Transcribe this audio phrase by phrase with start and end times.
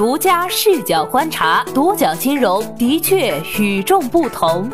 [0.00, 4.70] 独家视角观察，独角金融的确与众不同。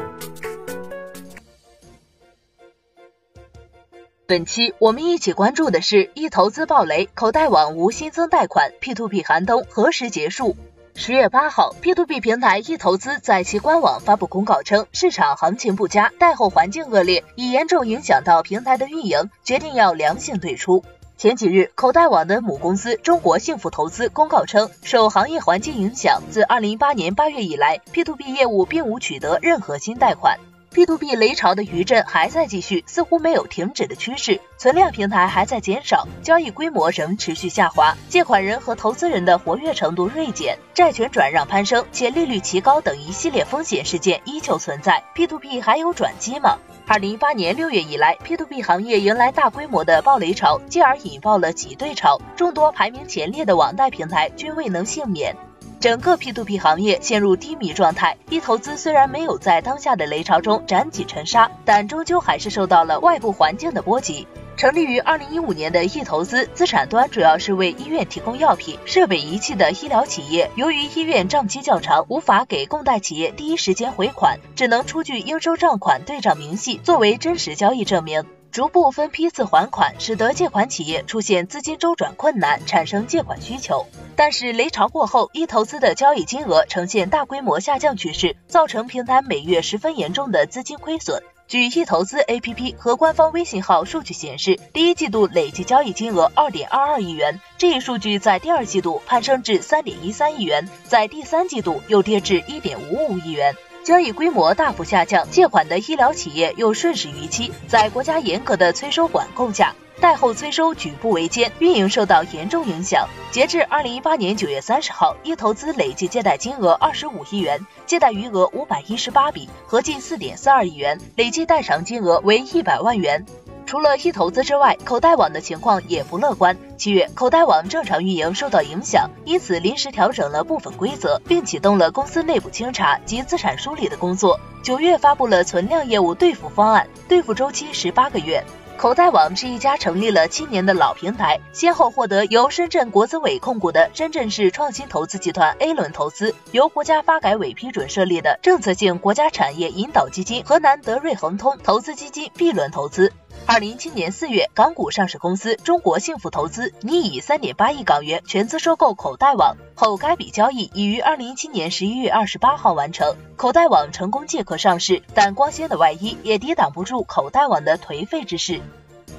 [4.25, 10.57] 本期我们一起关注的是一投资暴雷，口袋网无新增贷款，P2P 寒冬何时结束？
[10.95, 20.85] 十月八号，P2P 平台一投资在其官网发布公告称，市场行情不佳，贷后环境恶劣，已严重影响到平台的运营，决定要良性退出。
[21.19, 30.39] 前几日，口袋网的母公司中国幸福投资公告称，受行业环境影响，自二零一八年八月以来，P to P 业务并无取得任何新贷款。
[30.77, 46.59] ，P2P 雷潮的余震还在继续，似乎没有停止的趋势，存量平台还在减少，交易规模仍持续下滑，借款人和投资人的活跃程度锐减，债权转让攀升，且利率奇高等一系列风险事件依旧存在，P2P 还有转机吗？
[46.87, 55.35] 二零一八年六月以来，P2P 行业迎来大规模的暴雷潮，进而引爆了挤兑潮，众多排名前列的网贷平台均未能幸免，
[55.81, 58.17] 整个 P2P 行业陷入低迷状态。
[58.31, 64.27] 一投资虽然没有在当下的雷潮中斩戟沉沙，但终究还是受到了外部环境的波及。
[64.57, 70.51] 成立于二零一五年的易投资，资产端主要是为医院提供药品、设备仪器的医疗企业。
[70.55, 78.25] 由于医院账期较长，无法给供贷企业第一时间回款，只能出具应收账款对账明细作为真实交易证明，
[78.57, 83.85] 逐步分批次还款，使得借款企业出现资金周转困难，产生借款需求。
[84.17, 91.23] 但是雷潮过后，一投资的交易金额呈现大规模下降趋势，造成平台每月十分严重的资金亏损。
[91.47, 103.55] 据易投资 APP 和官方微信号数据显示，第一季度累计交易金额二点二二亿元，这一数据在第二季度攀升至三点一三亿元，在第三季度又跌至一点五五亿元，
[103.87, 109.77] 交易规模大幅下降，借款的医疗企业又顺势逾期，在国家严格的催收管控下。
[110.01, 113.09] 贷后催收举步维艰，运营受到严重影响。
[113.31, 123.25] 截至二零一八年九月三十号，一投资累计借贷金额二十五亿元，借贷余额五百一十八笔，合计四点四二亿元，累计代偿金额为一百万元。
[123.67, 126.57] 除了一投资之外，口袋网的情况也不乐观。
[126.79, 134.39] 七月，口袋网正常运营受到影响，因此临时调整了部分规则，并启动了公司内部清查及资产梳理的工作。
[134.63, 138.43] 九月发布了存量业务兑付方案，兑付周期十八个月。
[138.77, 153.11] 口袋网是一家成立了七年的老平台，先后获得由深圳国资委控股的深圳市创新投资集团 A 轮投资，由国家发改委批准设立的政策性国家产业引导基金河南德瑞恒通投资基金 B 轮投资。
[153.45, 165.03] 二零一七年四月，港股上市公司中国幸福投资拟以三点八亿港元全资收购口袋网后，该笔交易已于二零一七年十一月二十八号完成，口袋网成功借壳上市。
[165.15, 168.61] 但光鲜的外衣也抵挡不住口袋网的颓废之势。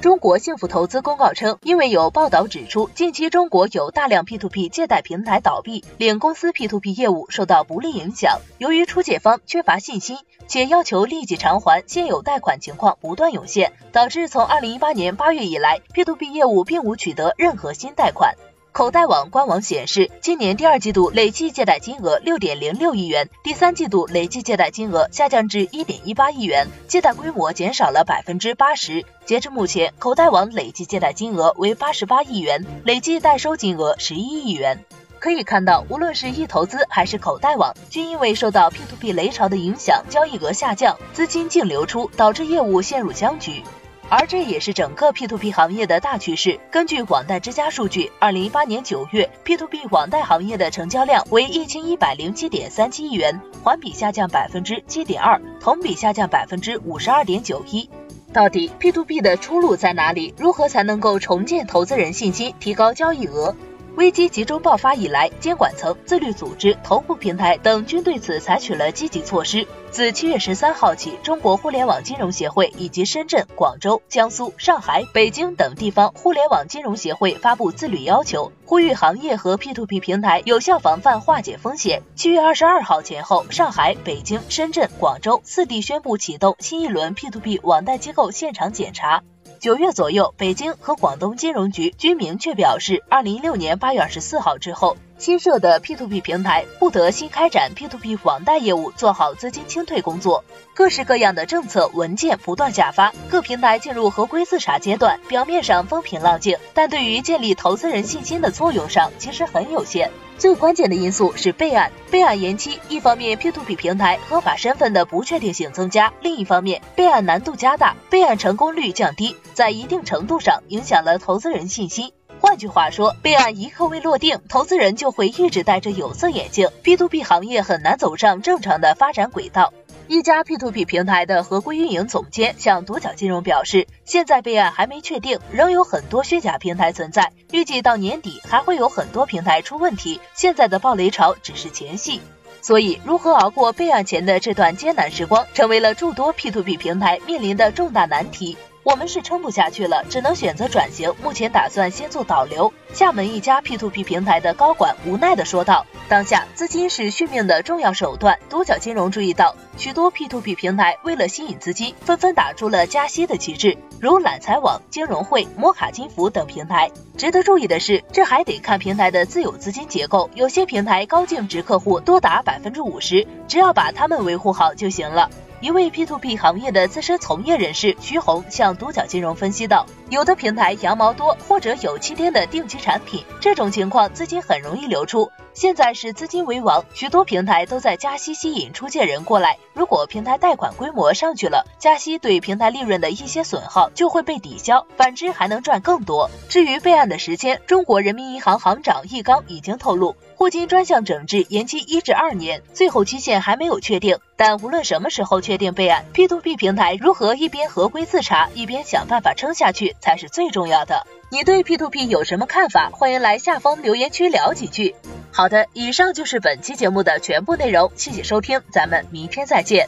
[0.02, 8.40] 中国幸福投资公告称，因为有报道指出，近期中国有大量 P2P 借贷平台倒闭，令公司 P2P 业务受到不利影响。
[8.58, 18.36] 由于出借方缺乏信心，且要求立即偿还现有贷款情况不断涌现，导致从2018年8月以来，P2P 业务并无取得任何新贷款。
[18.78, 29.04] 口袋网官网显示，今年第二季度累计借贷金额六点零六亿元，第三季度累计借贷金额下降至一点一八亿元，借贷规模减少了百分之八十。
[29.26, 34.86] 截至目前，口袋网累计借贷金额为八十八亿元，累计代收金额十一亿元。
[35.18, 43.64] 可以看到，无论是易投资还是口袋网，均因为受到 P2P 雷潮的影响，交易额下降，资金净流出，导致业务陷入僵局。
[44.10, 46.60] 而这也是整个 P2P 行业的大趋势。
[46.72, 57.90] 根据网贷之家数据，二零一八年九月，P2P 网贷行业的成交量为一千一百零七点三七亿元，环比下降百分之七点二，同比下降百分之五十二点九一。
[58.34, 60.34] 到底 P2P 的出路在哪里？
[60.38, 63.56] 如何才能够重建投资人信心，提高交易额？
[63.98, 69.68] 危机集中爆发以来，监管层、自律组织、头部平台等均对此采取了积极措施。
[69.90, 82.04] 自七月十三号起，中国互联网金融协会以及深圳、广州、江苏、上海、北京等地方互联网金融协会发布自律要求，呼吁行业和 P2P 平台有效防范化解风险。
[82.16, 89.24] 七月二十二号前后，上海、北京、深圳、广州四地宣布启动新一轮 P2P 网贷机构现场检查。
[89.60, 100.44] 九月左右，北京和广东金融局均明确表示，二零一六年八月二十四号之后，新设的 P2P 平台不得新开展 P2P 网贷业务，做好资金清退工作。
[100.76, 105.20] 各式各样的政策文件不断下发，各平台进入合规自查阶段。
[105.28, 110.12] 表面上风平浪静，但对于建立投资人信心的作用上，其实很有限。
[110.38, 122.12] 最关键的因素是备案，备案延期，一方面 P2P 平台合法身份的不确定性增加，另一方面备案难度加大，备案成功率降低，在一定程度上影响了投资人信心。
[122.48, 129.74] 换句话说，备案一刻未落定，投资人就会一直戴着有色眼镜，P2P 行业很难走上正常的发展轨道。
[130.08, 140.22] 一家 P to P 平台的合规运营总监向独角金融表示，现在备案还没确定，仍有很多虚假平台存在，预计到年底还会有很多平台出问题。
[140.34, 142.22] 现在的暴雷潮只是前戏，
[142.62, 148.56] 所以如何熬过备案前的这段艰难时光，成为了诸多 P to P 平台面临的重大难题。
[148.88, 151.14] 我们是撑不下去了，只能选择转型。
[151.22, 152.72] 目前打算先做导流。
[152.94, 158.40] 厦门一家 P2P 平台的高管无奈地说道：“当下资金是续命的重要手段。
[158.50, 166.90] 独角金融注意到，许多 P2P 平台为了吸引资金，纷纷打出了加息的旗帜，如揽财网、金融汇、摩卡金服等平台。
[167.18, 170.30] 值得注意的是，这还得看平台的自有资金结构。
[170.34, 185.32] 有些平台高净值客户多达百分之五十，只要把他们维护好就行了。”一位 P to P 行业的资深从业人士徐红向独角金融分析道：“有的平台羊毛多，或者有七天的定期产品，这种情况资金很容易流出。
[185.58, 189.58] 现在是资金为王，许多平台都在加息吸引出借人过来。
[189.74, 196.30] 如果平台贷款规模上去了，加息对平台利润的一些损耗就会被抵消，反之还能赚更多。
[196.48, 204.20] 至于备案的时间，中国人民银行行长易纲已经透露。”互金专项整治延期一至二年，最后期限还没有确定。
[204.36, 211.08] 但无论什么时候确定备案，P2P 平台如何一边合规自查，一边想办法撑下去，才是最重要的。
[211.32, 212.92] 你对 P2P 有什么看法？
[212.94, 214.94] 欢迎来下方留言区聊几句。
[215.38, 219.88] 好的，以上就是本期节目的全部内容，谢谢收听，咱们明天再见。